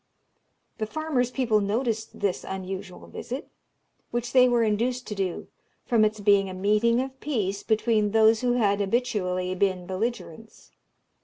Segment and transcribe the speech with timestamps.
[0.79, 3.49] The farmer's people noticed this unusual visit,
[4.09, 5.47] which they were induced to do
[5.85, 10.71] from its being a meeting of peace between those who had habitually been belligerents.